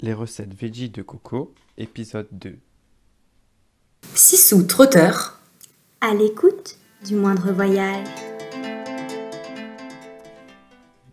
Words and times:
Les 0.00 0.12
recettes 0.12 0.52
veggie 0.54 0.90
de 0.90 1.02
coco, 1.02 1.54
épisode 1.78 2.28
2. 2.32 2.58
Sissou 4.14 4.64
trotteur, 4.64 5.40
à 6.00 6.14
l'écoute 6.14 6.78
du 7.06 7.14
moindre 7.16 7.52
voyage. 7.52 8.06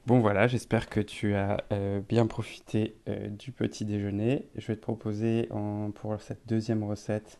Bon 0.08 0.20
voilà, 0.20 0.48
j'espère 0.48 0.90
que 0.90 1.00
tu 1.00 1.36
as 1.36 1.64
euh, 1.72 2.02
bien 2.02 2.26
profité 2.28 2.96
euh, 3.08 3.30
du 3.30 3.52
petit 3.52 3.86
déjeuner. 3.86 4.48
Je 4.58 4.68
vais 4.68 4.76
te 4.76 4.82
proposer 4.82 5.48
en- 5.52 5.92
pour 5.92 6.20
cette 6.22 6.42
deuxième 6.48 6.84
recette 6.84 7.40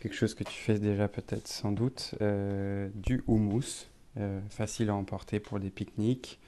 quelque 0.00 0.14
chose 0.14 0.34
que 0.34 0.44
tu 0.44 0.52
fais 0.52 0.78
déjà 0.78 1.08
peut-être 1.08 1.46
sans 1.48 1.70
doute, 1.72 2.14
euh, 2.20 2.88
du 2.94 3.22
houmous, 3.28 3.86
euh, 4.18 4.40
facile 4.50 4.90
à 4.90 4.94
emporter 4.94 5.38
pour 5.40 5.58
des 5.60 5.70
pique-niques. 5.70 6.38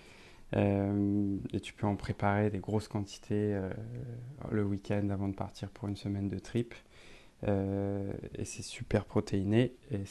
Euh, 0.57 1.36
et 1.52 1.61
tu 1.61 1.73
peux 1.73 1.86
en 1.86 1.96
préparer 1.96 2.50
des 2.50 2.59
grosses 2.59 2.89
quantités 2.89 3.54
euh, 3.54 3.68
le 4.50 4.64
week-end 4.64 5.08
avant 5.11 5.29
de 5.29 5.35
partir 5.35 5.68
pour 5.71 5.89
une 5.89 5.96
semaine 5.96 6.29
de 6.29 6.39
trip. 6.39 6.75
Euh, 7.46 8.13
et 8.39 8.44
c'est 8.44 8.63
super 8.63 9.04
protéiné 9.04 9.75
et 9.90 10.04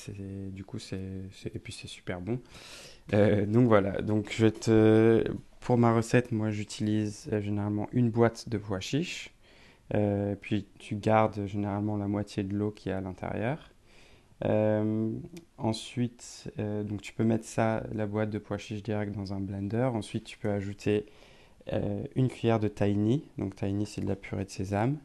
du 0.52 0.64
coup 0.64 0.78
c'est 0.78 1.00
puis 1.64 1.74
c'est 1.74 1.88
super 1.88 2.22
bon. 2.22 2.40
Donc 3.12 3.68
voilà, 3.68 4.02
donc 4.02 4.32
je 4.32 4.48
te 4.48 5.24
pour 5.60 5.78
ma 5.78 5.96
recette, 5.96 6.32
moi 6.32 6.52
j'utilise 6.52 7.30
généralement 7.40 7.88
une 7.92 8.12
boîte 8.12 8.50
de 8.50 8.58
pois 8.58 8.82
chiches. 8.82 9.34
Puis 10.42 10.68
tu 10.78 10.96
gardes 10.96 11.48
généralement 11.48 11.98
la 11.98 12.08
moitié 12.08 12.44
de 12.44 12.54
l'eau 12.56 12.72
qui 12.72 12.90
est 12.90 12.94
à 12.94 13.02
l'intérieur. 13.02 13.73
Euh, 14.46 15.12
ensuite, 15.58 16.52
euh, 16.60 16.84
donc 16.84 17.02
tu 17.02 17.14
peux 17.14 17.24
mettre 17.24 17.46
ça, 17.46 17.84
la 17.94 18.06
boîte 18.06 18.30
de 18.30 18.40
pois 18.40 18.58
chiches 18.58 18.84
direct 18.84 19.14
dans 19.16 19.34
un 19.34 19.40
blender. 19.40 19.90
Ensuite, 19.94 20.26
tu 20.26 20.38
peux 20.38 20.50
ajouter 20.50 21.06
euh, 21.74 22.04
une 22.16 22.28
cuillère 22.28 22.60
de 22.60 22.68
tahini. 22.68 23.24
Donc 23.38 23.56
tahini, 23.56 23.86
c'est 23.86 24.02
de 24.02 24.08
la 24.08 24.16
purée 24.16 24.46
de 24.46 24.50
sésame 24.50 24.98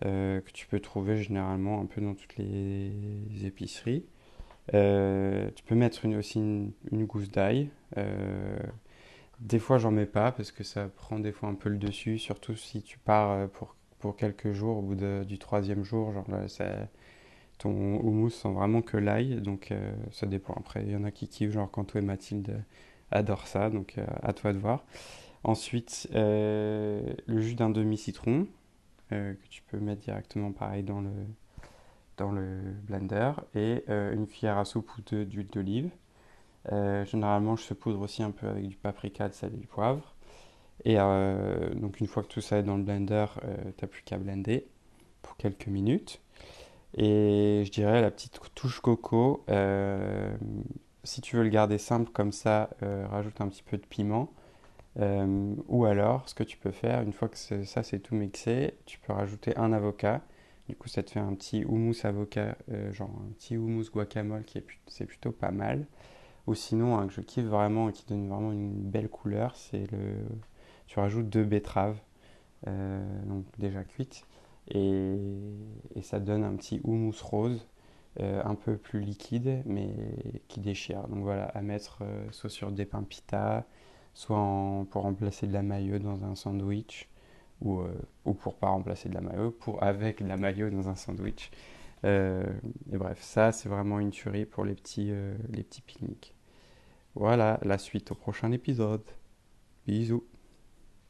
que 0.00 0.50
tu 0.52 0.66
peux 0.66 0.80
trouver 0.80 1.16
généralement 1.22 1.80
un 1.80 1.86
peu 1.86 2.00
dans 2.00 2.14
toutes 2.14 2.36
les 2.36 2.92
épiceries. 3.44 4.04
Tu 4.72 5.62
peux 5.64 5.74
mettre 5.76 6.04
aussi 6.18 6.40
une, 6.40 6.72
gousse 7.06 7.30
d'ail. 7.30 7.70
Des 9.38 9.60
fois, 9.60 9.78
j'en 9.78 9.92
mets 9.92 10.06
pas 10.06 10.32
parce 10.32 10.50
que 10.50 10.64
ça 10.64 10.88
prend 10.88 11.20
des 11.20 11.30
fois 11.30 11.48
un 11.50 11.54
peu 11.54 11.68
le 11.68 11.78
dessus, 11.78 12.18
surtout 12.18 12.56
si 12.56 12.82
tu 12.82 12.98
pars 12.98 13.48
pour, 13.50 13.76
pour 14.00 14.16
quelques 14.16 14.50
jours. 14.50 14.78
Au 14.78 14.82
bout 14.82 14.96
de- 14.96 15.24
du 15.24 15.38
troisième 15.38 15.84
jour, 15.84 16.12
genre 16.12 16.28
là, 16.28 16.48
ton 17.62 18.00
houmous 18.00 18.30
sent 18.30 18.52
vraiment 18.52 18.82
que 18.82 18.96
l'ail, 18.96 19.40
donc 19.40 19.70
euh, 19.70 19.92
ça 20.10 20.26
dépend. 20.26 20.54
Après, 20.54 20.82
il 20.84 20.90
y 20.90 20.96
en 20.96 21.04
a 21.04 21.10
qui 21.10 21.28
kiffent, 21.28 21.52
genre 21.52 21.70
Canto 21.70 21.98
et 21.98 22.02
Mathilde 22.02 22.64
adorent 23.10 23.46
ça, 23.46 23.70
donc 23.70 23.94
euh, 23.98 24.06
à 24.22 24.32
toi 24.32 24.52
de 24.52 24.58
voir. 24.58 24.84
Ensuite, 25.44 26.08
euh, 26.14 27.02
le 27.26 27.40
jus 27.40 27.54
d'un 27.54 27.70
demi-citron 27.70 28.46
que 29.10 29.46
tu 29.50 29.60
peux 29.64 29.78
mettre 29.78 30.00
directement 30.00 30.52
pareil 30.52 30.82
dans 30.82 31.02
le, 31.02 31.10
dans 32.16 32.32
le 32.32 32.60
blender 32.84 33.32
et 33.54 33.84
une 33.86 34.26
cuillère 34.26 34.56
à 34.56 34.64
soupe 34.64 34.90
ou 34.96 35.02
deux 35.02 35.26
d'huile 35.26 35.48
d'olive. 35.48 35.90
Généralement, 36.70 37.54
je 37.56 37.62
saupoudre 37.62 38.00
aussi 38.00 38.22
un 38.22 38.30
peu 38.30 38.48
avec 38.48 38.66
du 38.68 38.76
paprika, 38.76 39.28
de 39.28 39.34
sel 39.34 39.52
et 39.52 39.58
du 39.58 39.66
poivre. 39.66 40.14
Et 40.86 40.96
donc, 40.96 42.00
une 42.00 42.06
fois 42.06 42.22
que 42.22 42.28
tout 42.28 42.40
ça 42.40 42.56
est 42.58 42.62
dans 42.62 42.78
le 42.78 42.84
blender, 42.84 43.26
euh, 43.44 43.54
t'as 43.76 43.86
plus 43.86 44.00
qu'à 44.00 44.16
blender 44.16 44.66
pour 45.20 45.36
quelques 45.36 45.66
minutes. 45.66 46.22
Et 46.96 47.62
je 47.64 47.70
dirais 47.70 48.02
la 48.02 48.10
petite 48.10 48.38
touche 48.54 48.80
coco, 48.80 49.44
euh, 49.48 50.36
si 51.04 51.20
tu 51.20 51.36
veux 51.36 51.42
le 51.42 51.48
garder 51.48 51.78
simple 51.78 52.10
comme 52.12 52.32
ça, 52.32 52.70
euh, 52.82 53.06
rajoute 53.08 53.40
un 53.40 53.48
petit 53.48 53.62
peu 53.62 53.78
de 53.78 53.86
piment. 53.86 54.30
Euh, 55.00 55.54
ou 55.68 55.86
alors, 55.86 56.28
ce 56.28 56.34
que 56.34 56.44
tu 56.44 56.58
peux 56.58 56.70
faire, 56.70 57.00
une 57.02 57.14
fois 57.14 57.28
que 57.28 57.38
ça 57.64 57.82
c'est 57.82 58.00
tout 58.00 58.14
mixé, 58.14 58.74
tu 58.86 58.98
peux 58.98 59.12
rajouter 59.12 59.56
un 59.56 59.72
avocat. 59.72 60.20
Du 60.68 60.76
coup, 60.76 60.88
ça 60.88 61.02
te 61.02 61.10
fait 61.10 61.20
un 61.20 61.34
petit 61.34 61.64
houmous 61.64 62.04
avocat, 62.04 62.56
genre 62.92 63.10
un 63.10 63.32
petit 63.32 63.56
houmous 63.56 63.90
guacamole 63.90 64.44
qui 64.44 64.58
est, 64.58 64.66
c'est 64.86 65.06
plutôt 65.06 65.32
pas 65.32 65.50
mal. 65.50 65.86
Ou 66.46 66.54
sinon, 66.54 66.98
un 66.98 67.06
que 67.08 67.12
je 67.14 67.20
kiffe 67.20 67.46
vraiment 67.46 67.88
et 67.88 67.92
qui 67.92 68.04
donne 68.06 68.28
vraiment 68.28 68.52
une 68.52 68.72
belle 68.72 69.08
couleur, 69.08 69.56
c'est 69.56 69.90
le. 69.92 70.16
Tu 70.86 71.00
rajoutes 71.00 71.28
deux 71.28 71.44
betteraves, 71.44 71.98
donc 72.66 73.44
déjà 73.58 73.82
cuites, 73.84 74.26
et, 74.68 75.16
et 76.02 76.04
ça 76.04 76.18
donne 76.18 76.42
un 76.42 76.56
petit 76.56 76.80
houmous 76.82 77.14
rose, 77.22 77.64
euh, 78.20 78.42
un 78.44 78.56
peu 78.56 78.76
plus 78.76 79.00
liquide, 79.00 79.62
mais 79.66 79.94
qui 80.48 80.58
déchire. 80.58 81.06
Donc 81.06 81.22
voilà, 81.22 81.44
à 81.44 81.62
mettre 81.62 82.00
euh, 82.02 82.26
soit 82.32 82.50
sur 82.50 82.72
des 82.72 82.84
pains 82.84 83.04
pita, 83.04 83.64
soit 84.14 84.36
pour 84.90 85.02
remplacer 85.02 85.46
de 85.46 85.52
la 85.52 85.62
mayo 85.62 86.00
dans 86.00 86.24
un 86.24 86.34
sandwich, 86.34 87.08
ou, 87.60 87.80
euh, 87.82 87.94
ou 88.24 88.34
pour 88.34 88.56
pas 88.56 88.68
remplacer 88.68 89.08
de 89.08 89.14
la 89.14 89.20
mayo, 89.20 89.52
pour 89.52 89.80
avec 89.80 90.22
de 90.24 90.28
la 90.28 90.36
mayo 90.36 90.70
dans 90.70 90.88
un 90.88 90.96
sandwich. 90.96 91.52
Euh, 92.04 92.44
et 92.92 92.96
bref, 92.96 93.22
ça 93.22 93.52
c'est 93.52 93.68
vraiment 93.68 94.00
une 94.00 94.10
tuerie 94.10 94.44
pour 94.44 94.64
les 94.64 94.74
petits, 94.74 95.12
les 95.50 95.62
petits. 95.62 95.84
Voilà, 97.14 97.60
la 97.62 97.78
suite 97.78 98.10
au 98.10 98.16
prochain 98.16 98.50
épisode. 98.50 99.04
Bisous. 99.86 100.24